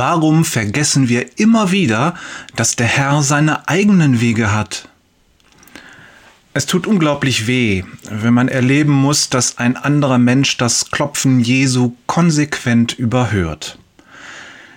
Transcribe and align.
Warum 0.00 0.46
vergessen 0.46 1.10
wir 1.10 1.38
immer 1.38 1.72
wieder, 1.72 2.14
dass 2.56 2.74
der 2.74 2.86
Herr 2.86 3.22
seine 3.22 3.68
eigenen 3.68 4.22
Wege 4.22 4.50
hat? 4.50 4.88
Es 6.54 6.64
tut 6.64 6.86
unglaublich 6.86 7.46
weh, 7.46 7.84
wenn 8.08 8.32
man 8.32 8.48
erleben 8.48 8.92
muss, 8.92 9.28
dass 9.28 9.58
ein 9.58 9.76
anderer 9.76 10.16
Mensch 10.16 10.56
das 10.56 10.90
Klopfen 10.90 11.40
Jesu 11.40 11.92
konsequent 12.06 12.98
überhört. 12.98 13.78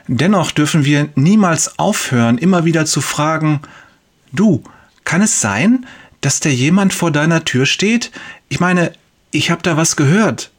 Dennoch 0.07 0.51
dürfen 0.51 0.83
wir 0.83 1.07
niemals 1.15 1.79
aufhören, 1.79 2.37
immer 2.37 2.65
wieder 2.65 2.85
zu 2.85 2.99
fragen, 2.99 3.61
du, 4.33 4.61
kann 5.05 5.21
es 5.21 5.39
sein, 5.39 5.85
dass 6.19 6.41
da 6.41 6.49
jemand 6.49 6.93
vor 6.93 7.11
deiner 7.11 7.45
Tür 7.45 7.65
steht? 7.65 8.11
Ich 8.49 8.59
meine, 8.59 8.91
ich 9.31 9.51
habe 9.51 9.61
da 9.61 9.77
was 9.77 9.95
gehört. 9.95 10.51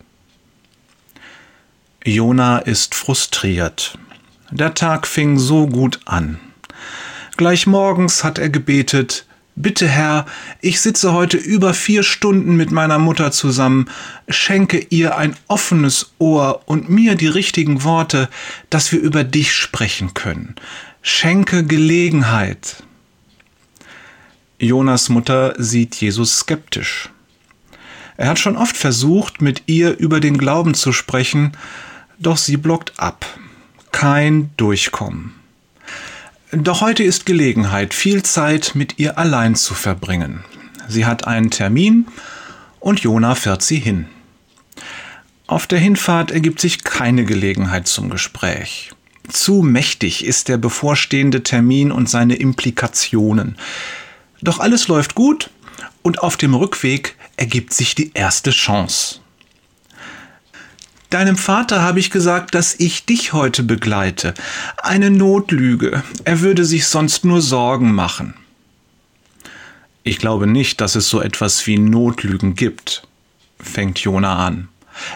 Jona 2.03 2.61
ist 2.61 2.95
frustriert. 2.95 3.99
Der 4.55 4.73
Tag 4.73 5.09
fing 5.09 5.37
so 5.37 5.67
gut 5.67 5.99
an. 6.05 6.39
Gleich 7.37 7.67
morgens 7.67 8.23
hat 8.23 8.39
er 8.39 8.51
gebetet, 8.51 9.27
Bitte 9.57 9.89
Herr, 9.89 10.27
ich 10.61 10.81
sitze 10.81 11.13
heute 11.13 11.37
über 11.37 11.75
vier 11.75 12.05
Stunden 12.05 12.57
mit 12.57 12.71
meiner 12.71 12.99
Mutter 13.01 13.33
zusammen, 13.33 13.91
schenke 14.29 14.79
ihr 14.91 15.17
ein 15.17 15.37
offenes 15.49 16.13
Ohr 16.19 16.63
und 16.67 16.89
mir 16.89 17.17
die 17.17 17.27
richtigen 17.27 17.83
Worte, 17.83 18.29
dass 18.71 18.93
wir 18.93 19.01
über 19.01 19.25
dich 19.25 19.53
sprechen 19.53 20.15
können. 20.15 20.55
Schenke 21.03 21.65
Gelegenheit. 21.65 22.85
Jonas 24.61 25.09
Mutter 25.09 25.55
sieht 25.59 25.97
Jesus 25.97 26.39
skeptisch. 26.39 27.11
Er 28.17 28.29
hat 28.29 28.39
schon 28.39 28.57
oft 28.57 28.77
versucht, 28.77 29.41
mit 29.43 29.65
ihr 29.67 29.99
über 29.99 30.21
den 30.21 30.39
Glauben 30.39 30.75
zu 30.75 30.93
sprechen, 30.93 31.57
doch 32.19 32.37
sie 32.37 32.57
blockt 32.57 32.93
ab. 32.99 33.27
Kein 33.95 34.51
Durchkommen. 34.57 35.35
Doch 36.51 36.81
heute 36.81 37.05
ist 37.05 37.27
Gelegenheit, 37.27 37.95
viel 37.95 38.25
Zeit 38.25 38.73
mit 38.75 38.99
ihr 38.99 39.19
allein 39.19 39.55
zu 39.55 39.73
verbringen. 39.73 40.45
Sie 40.89 41.07
hat 41.07 41.29
einen 41.29 41.53
Termin 41.53 42.09
und 42.81 43.01
Jona 43.01 43.37
fährt 43.37 43.63
sie 43.63 43.79
hin. 43.79 44.07
Auf 45.47 45.69
der 45.69 45.79
Hinfahrt 45.79 46.33
ergibt 46.33 46.61
sich 46.61 46.83
keine 46.83 47.25
Gelegenheit 47.25 47.87
zum 47.87 48.11
Gespräch. 48.11 48.91
Zu 49.29 49.63
mächtig 49.63 50.25
ist 50.25 50.49
der 50.49 50.57
bevorstehende 50.57 51.45
Termin 51.45 51.93
und 51.93 52.11
seine 52.11 52.35
Implikationen. 52.35 53.57
Doch 54.43 54.59
alles 54.59 54.89
läuft 54.89 55.15
gut 55.15 55.51
und 56.03 56.21
auf 56.21 56.37
dem 56.37 56.55
Rückweg 56.55 57.15
ergibt 57.37 57.73
sich 57.73 57.95
die 57.95 58.11
erste 58.13 58.51
Chance. 58.51 59.21
Deinem 61.15 61.37
Vater 61.37 61.81
habe 61.81 62.01
ich 62.01 62.11
gesagt, 62.11 62.57
dass 62.57 62.75
ich 62.75 63.07
dich 63.07 63.33
heute 63.33 63.63
begleite. 63.63 64.35
Eine 64.83 65.13
Notlüge. 65.13 66.03
Er 66.25 66.41
würde 66.41 66.65
sich 66.65 66.89
sonst 66.89 67.25
nur 67.25 67.41
Sorgen 67.41 67.95
machen. 67.95 68.35
Ich 70.03 70.19
glaube 70.19 70.49
nicht, 70.49 70.81
dass 70.81 70.97
es 70.97 71.09
so 71.09 71.21
etwas 71.21 71.69
wie 71.69 71.79
Notlügen 71.79 72.57
gibt, 72.57 73.07
fängt 73.61 74.01
Jona 74.01 74.45
an, 74.45 74.67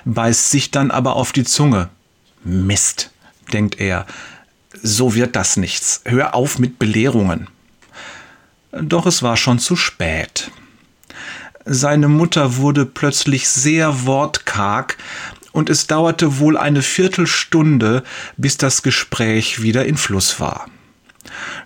beißt 0.04 0.52
sich 0.52 0.70
dann 0.70 0.92
aber 0.92 1.16
auf 1.16 1.32
die 1.32 1.42
Zunge. 1.42 1.88
Mist, 2.44 3.10
denkt 3.52 3.80
er, 3.80 4.06
so 4.80 5.16
wird 5.16 5.34
das 5.34 5.56
nichts. 5.56 6.02
Hör 6.04 6.36
auf 6.36 6.60
mit 6.60 6.78
Belehrungen. 6.78 7.48
Doch 8.70 9.06
es 9.06 9.24
war 9.24 9.36
schon 9.36 9.58
zu 9.58 9.74
spät. 9.74 10.52
Seine 11.70 12.08
Mutter 12.08 12.56
wurde 12.56 12.86
plötzlich 12.86 13.46
sehr 13.48 14.06
wortkarg 14.06 14.96
und 15.52 15.70
es 15.70 15.86
dauerte 15.86 16.38
wohl 16.38 16.56
eine 16.56 16.82
Viertelstunde, 16.82 18.02
bis 18.36 18.56
das 18.56 18.82
Gespräch 18.82 19.62
wieder 19.62 19.86
in 19.86 19.96
Fluss 19.96 20.40
war. 20.40 20.68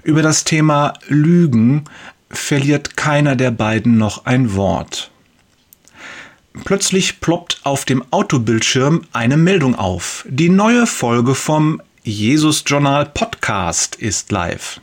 Über 0.03 0.23
das 0.23 0.45
Thema 0.45 0.95
Lügen 1.09 1.85
verliert 2.31 2.97
keiner 2.97 3.37
der 3.37 3.51
beiden 3.51 3.99
noch 3.99 4.25
ein 4.25 4.55
Wort. 4.55 5.11
Plötzlich 6.65 7.21
ploppt 7.21 7.61
auf 7.65 7.85
dem 7.85 8.05
Autobildschirm 8.11 9.03
eine 9.13 9.37
Meldung 9.37 9.75
auf. 9.75 10.27
Die 10.29 10.51
neue 10.51 10.87
Folge 10.87 11.35
vom 11.35 11.81
Jesus 12.03 12.65
Journal 12.67 13.07
Podcast 13.07 13.95
ist 13.97 14.31
live. 14.33 14.81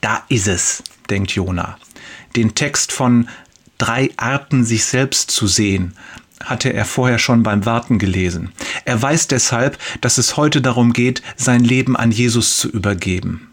Da 0.00 0.22
ist 0.28 0.46
es, 0.46 0.82
denkt 1.08 1.32
Jona. 1.32 1.76
Den 2.36 2.54
Text 2.54 2.92
von 2.92 3.28
Drei 3.78 4.10
Arten, 4.18 4.64
sich 4.64 4.84
selbst 4.84 5.30
zu 5.30 5.46
sehen 5.46 5.94
hatte 6.44 6.72
er 6.72 6.84
vorher 6.84 7.18
schon 7.18 7.42
beim 7.42 7.66
Warten 7.66 7.98
gelesen. 7.98 8.52
Er 8.84 9.00
weiß 9.00 9.28
deshalb, 9.28 9.78
dass 10.00 10.18
es 10.18 10.36
heute 10.36 10.60
darum 10.60 10.92
geht, 10.92 11.22
sein 11.36 11.62
Leben 11.62 11.96
an 11.96 12.10
Jesus 12.10 12.56
zu 12.56 12.68
übergeben. 12.68 13.48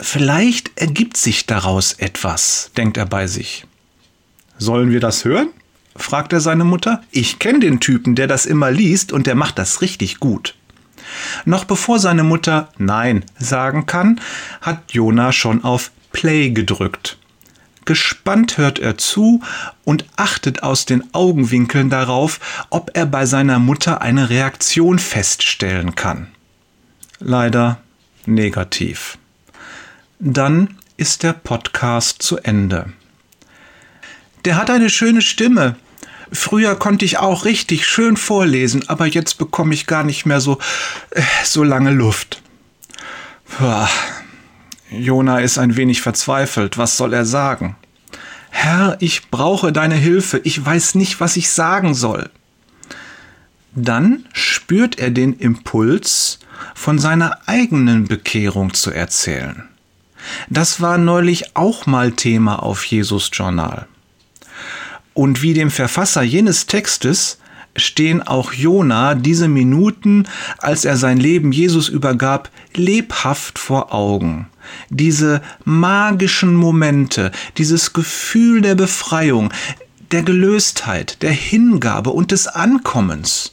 Vielleicht 0.00 0.72
ergibt 0.76 1.16
sich 1.16 1.46
daraus 1.46 1.94
etwas, 1.94 2.70
denkt 2.76 2.96
er 2.96 3.06
bei 3.06 3.26
sich. 3.26 3.64
Sollen 4.58 4.90
wir 4.90 5.00
das 5.00 5.24
hören? 5.24 5.48
fragt 5.96 6.32
er 6.32 6.40
seine 6.40 6.64
Mutter. 6.64 7.02
Ich 7.12 7.38
kenne 7.38 7.60
den 7.60 7.80
Typen, 7.80 8.16
der 8.16 8.26
das 8.26 8.46
immer 8.46 8.70
liest 8.70 9.12
und 9.12 9.26
der 9.26 9.36
macht 9.36 9.58
das 9.58 9.80
richtig 9.80 10.18
gut. 10.18 10.54
Noch 11.44 11.64
bevor 11.64 11.98
seine 11.98 12.24
Mutter 12.24 12.68
Nein 12.78 13.24
sagen 13.38 13.86
kann, 13.86 14.20
hat 14.60 14.92
Jona 14.92 15.32
schon 15.32 15.62
auf 15.62 15.92
Play 16.12 16.50
gedrückt. 16.50 17.18
Gespannt 17.84 18.56
hört 18.56 18.78
er 18.78 18.96
zu 18.96 19.42
und 19.84 20.06
achtet 20.16 20.62
aus 20.62 20.86
den 20.86 21.12
Augenwinkeln 21.14 21.90
darauf, 21.90 22.40
ob 22.70 22.90
er 22.94 23.06
bei 23.06 23.26
seiner 23.26 23.58
Mutter 23.58 24.00
eine 24.00 24.30
Reaktion 24.30 24.98
feststellen 24.98 25.94
kann. 25.94 26.28
Leider 27.20 27.78
negativ. 28.26 29.18
Dann 30.18 30.78
ist 30.96 31.22
der 31.22 31.32
Podcast 31.32 32.22
zu 32.22 32.38
Ende. 32.38 32.92
Der 34.44 34.56
hat 34.56 34.70
eine 34.70 34.90
schöne 34.90 35.22
Stimme. 35.22 35.76
Früher 36.32 36.76
konnte 36.76 37.04
ich 37.04 37.18
auch 37.18 37.44
richtig 37.44 37.86
schön 37.86 38.16
vorlesen, 38.16 38.88
aber 38.88 39.06
jetzt 39.06 39.38
bekomme 39.38 39.74
ich 39.74 39.86
gar 39.86 40.04
nicht 40.04 40.26
mehr 40.26 40.40
so, 40.40 40.58
äh, 41.10 41.22
so 41.44 41.62
lange 41.62 41.90
Luft. 41.90 42.42
Puh. 43.46 43.86
Jona 45.00 45.40
ist 45.40 45.58
ein 45.58 45.76
wenig 45.76 46.00
verzweifelt. 46.02 46.78
Was 46.78 46.96
soll 46.96 47.12
er 47.12 47.24
sagen? 47.24 47.76
Herr, 48.50 48.96
ich 49.00 49.30
brauche 49.30 49.72
deine 49.72 49.96
Hilfe. 49.96 50.40
Ich 50.44 50.64
weiß 50.64 50.94
nicht, 50.94 51.20
was 51.20 51.36
ich 51.36 51.50
sagen 51.50 51.94
soll. 51.94 52.30
Dann 53.74 54.24
spürt 54.32 54.98
er 54.98 55.10
den 55.10 55.32
Impuls, 55.34 56.38
von 56.74 56.98
seiner 56.98 57.40
eigenen 57.46 58.06
Bekehrung 58.06 58.74
zu 58.74 58.90
erzählen. 58.90 59.64
Das 60.48 60.80
war 60.80 60.98
neulich 60.98 61.56
auch 61.56 61.86
mal 61.86 62.12
Thema 62.12 62.62
auf 62.62 62.84
Jesus 62.84 63.30
Journal. 63.32 63.86
Und 65.12 65.42
wie 65.42 65.54
dem 65.54 65.70
Verfasser 65.70 66.22
jenes 66.22 66.66
Textes 66.66 67.38
stehen 67.76 68.22
auch 68.22 68.52
Jona 68.52 69.14
diese 69.14 69.48
Minuten, 69.48 70.26
als 70.58 70.84
er 70.84 70.96
sein 70.96 71.18
Leben 71.18 71.52
Jesus 71.52 71.88
übergab, 71.88 72.50
lebhaft 72.74 73.58
vor 73.58 73.92
Augen. 73.92 74.48
Diese 74.90 75.42
magischen 75.64 76.54
Momente, 76.54 77.32
dieses 77.58 77.92
Gefühl 77.92 78.60
der 78.60 78.74
Befreiung, 78.74 79.52
der 80.10 80.22
Gelöstheit, 80.22 81.22
der 81.22 81.32
Hingabe 81.32 82.10
und 82.10 82.30
des 82.30 82.46
Ankommens. 82.46 83.50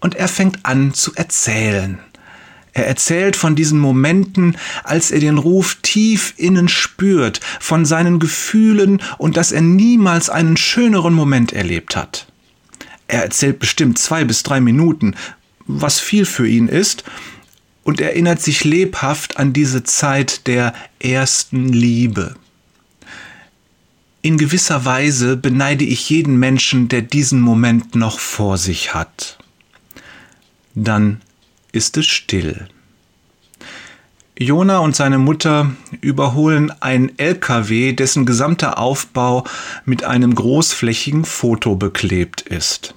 Und 0.00 0.14
er 0.14 0.28
fängt 0.28 0.64
an 0.64 0.94
zu 0.94 1.14
erzählen. 1.14 1.98
Er 2.72 2.86
erzählt 2.86 3.34
von 3.34 3.56
diesen 3.56 3.80
Momenten, 3.80 4.56
als 4.84 5.10
er 5.10 5.18
den 5.18 5.38
Ruf 5.38 5.78
tief 5.82 6.34
innen 6.36 6.68
spürt, 6.68 7.40
von 7.58 7.84
seinen 7.84 8.20
Gefühlen 8.20 9.02
und 9.16 9.36
dass 9.36 9.50
er 9.50 9.62
niemals 9.62 10.30
einen 10.30 10.56
schöneren 10.56 11.14
Moment 11.14 11.52
erlebt 11.52 11.96
hat. 11.96 12.28
Er 13.08 13.22
erzählt 13.22 13.58
bestimmt 13.58 13.98
zwei 13.98 14.24
bis 14.24 14.42
drei 14.42 14.60
Minuten, 14.60 15.16
was 15.66 15.98
viel 15.98 16.24
für 16.24 16.46
ihn 16.46 16.68
ist, 16.68 17.04
und 17.82 18.02
erinnert 18.02 18.42
sich 18.42 18.64
lebhaft 18.64 19.38
an 19.38 19.54
diese 19.54 19.82
Zeit 19.82 20.46
der 20.46 20.74
ersten 21.00 21.72
Liebe. 21.72 22.34
In 24.20 24.36
gewisser 24.36 24.84
Weise 24.84 25.38
beneide 25.38 25.84
ich 25.84 26.10
jeden 26.10 26.38
Menschen, 26.38 26.88
der 26.88 27.00
diesen 27.00 27.40
Moment 27.40 27.94
noch 27.94 28.18
vor 28.18 28.58
sich 28.58 28.92
hat. 28.92 29.38
Dann 30.74 31.22
ist 31.72 31.96
es 31.96 32.06
still. 32.06 32.68
Jona 34.38 34.78
und 34.78 34.94
seine 34.94 35.18
Mutter 35.18 35.72
überholen 36.00 36.70
einen 36.80 37.18
LKW, 37.18 37.94
dessen 37.94 38.26
gesamter 38.26 38.78
Aufbau 38.78 39.44
mit 39.84 40.04
einem 40.04 40.34
großflächigen 40.34 41.24
Foto 41.24 41.74
beklebt 41.74 42.42
ist. 42.42 42.94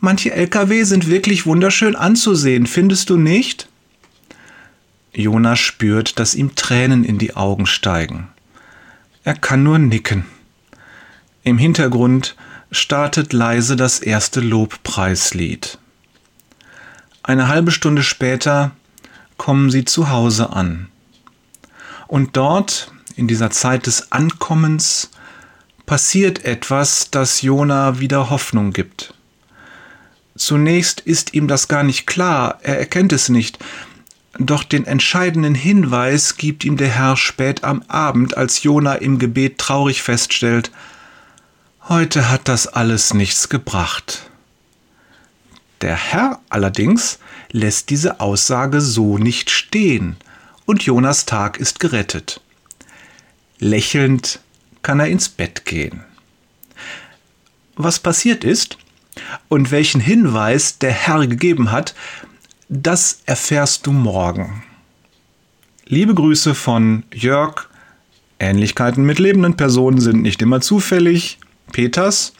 Manche 0.00 0.32
LKW 0.32 0.84
sind 0.84 1.08
wirklich 1.08 1.44
wunderschön 1.44 1.96
anzusehen, 1.96 2.66
findest 2.66 3.10
du 3.10 3.16
nicht? 3.16 3.68
Jonas 5.12 5.58
spürt, 5.58 6.20
dass 6.20 6.36
ihm 6.36 6.54
Tränen 6.54 7.02
in 7.02 7.18
die 7.18 7.34
Augen 7.34 7.66
steigen. 7.66 8.28
Er 9.24 9.34
kann 9.34 9.64
nur 9.64 9.78
nicken. 9.80 10.24
Im 11.42 11.58
Hintergrund 11.58 12.36
startet 12.70 13.32
leise 13.32 13.74
das 13.74 13.98
erste 13.98 14.40
Lobpreislied. 14.40 15.78
Eine 17.24 17.48
halbe 17.48 17.72
Stunde 17.72 18.04
später 18.04 18.70
kommen 19.36 19.70
sie 19.70 19.84
zu 19.84 20.10
Hause 20.10 20.50
an. 20.50 20.88
Und 22.06 22.36
dort, 22.36 22.92
in 23.16 23.26
dieser 23.26 23.50
Zeit 23.50 23.86
des 23.86 24.12
Ankommens, 24.12 25.10
passiert 25.86 26.44
etwas, 26.44 27.10
das 27.10 27.42
Jona 27.42 27.98
wieder 27.98 28.30
Hoffnung 28.30 28.72
gibt. 28.72 29.14
Zunächst 30.38 31.00
ist 31.00 31.34
ihm 31.34 31.48
das 31.48 31.66
gar 31.66 31.82
nicht 31.82 32.06
klar, 32.06 32.60
er 32.62 32.78
erkennt 32.78 33.12
es 33.12 33.28
nicht, 33.28 33.58
doch 34.38 34.62
den 34.62 34.86
entscheidenden 34.86 35.56
Hinweis 35.56 36.36
gibt 36.36 36.64
ihm 36.64 36.76
der 36.76 36.88
Herr 36.88 37.16
spät 37.16 37.64
am 37.64 37.82
Abend, 37.88 38.36
als 38.36 38.62
Jona 38.62 38.94
im 38.94 39.18
Gebet 39.18 39.58
traurig 39.58 40.00
feststellt, 40.00 40.70
heute 41.88 42.30
hat 42.30 42.46
das 42.46 42.68
alles 42.68 43.14
nichts 43.14 43.48
gebracht. 43.48 44.30
Der 45.80 45.96
Herr 45.96 46.40
allerdings 46.50 47.18
lässt 47.50 47.90
diese 47.90 48.20
Aussage 48.20 48.80
so 48.80 49.18
nicht 49.18 49.50
stehen, 49.50 50.16
und 50.66 50.82
Jonas 50.84 51.26
Tag 51.26 51.58
ist 51.58 51.80
gerettet. 51.80 52.40
Lächelnd 53.58 54.38
kann 54.82 55.00
er 55.00 55.08
ins 55.08 55.28
Bett 55.28 55.64
gehen. 55.64 56.04
Was 57.74 57.98
passiert 57.98 58.44
ist 58.44 58.78
und 59.48 59.70
welchen 59.70 60.00
Hinweis 60.00 60.78
der 60.78 60.92
Herr 60.92 61.26
gegeben 61.26 61.70
hat, 61.70 61.94
das 62.68 63.22
erfährst 63.26 63.86
du 63.86 63.92
morgen. 63.92 64.62
Liebe 65.86 66.14
Grüße 66.14 66.54
von 66.54 67.04
Jörg. 67.12 67.68
Ähnlichkeiten 68.38 69.04
mit 69.04 69.18
lebenden 69.18 69.56
Personen 69.56 70.00
sind 70.00 70.22
nicht 70.22 70.42
immer 70.42 70.60
zufällig. 70.60 71.38
Peters 71.72 72.34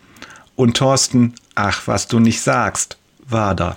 und 0.54 0.76
Thorsten, 0.76 1.34
ach, 1.54 1.86
was 1.86 2.08
du 2.08 2.18
nicht 2.20 2.40
sagst, 2.40 2.98
Wader. 3.26 3.76